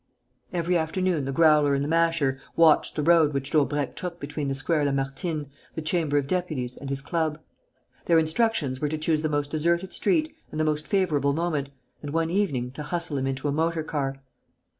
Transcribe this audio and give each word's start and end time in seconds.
Every 0.51 0.77
afternoon 0.79 1.25
the 1.25 1.31
Growler 1.31 1.75
and 1.75 1.83
the 1.83 1.87
Masher 1.87 2.41
watched 2.55 2.95
the 2.95 3.03
road 3.03 3.35
which 3.35 3.51
Daubrecq 3.51 3.95
took 3.95 4.19
between 4.19 4.47
the 4.47 4.55
Square 4.55 4.85
Lamartine, 4.85 5.51
the 5.75 5.81
Chamber 5.83 6.17
of 6.17 6.25
Deputies 6.25 6.75
and 6.75 6.89
his 6.89 7.01
club. 7.03 7.39
Their 8.05 8.17
instructions 8.17 8.81
were 8.81 8.89
to 8.89 8.97
choose 8.97 9.21
the 9.21 9.29
most 9.29 9.51
deserted 9.51 9.93
street 9.93 10.33
and 10.49 10.59
the 10.59 10.63
most 10.65 10.87
favourable 10.87 11.33
moment 11.33 11.69
and, 12.01 12.13
one 12.13 12.31
evening, 12.31 12.71
to 12.71 12.81
hustle 12.81 13.19
him 13.19 13.27
into 13.27 13.47
a 13.47 13.51
motor 13.51 13.83
car. 13.83 14.19